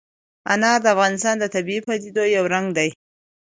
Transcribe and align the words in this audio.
انار 0.53 0.79
د 0.81 0.85
افغانستان 0.95 1.35
د 1.39 1.45
طبیعي 1.55 1.81
پدیدو 1.87 2.23
یو 2.35 2.45
رنګ 2.53 2.67
دی. 2.77 2.89